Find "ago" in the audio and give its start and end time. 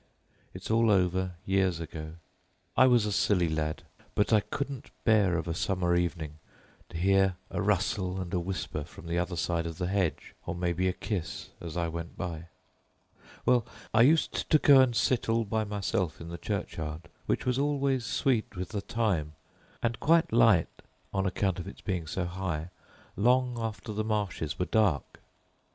1.79-2.13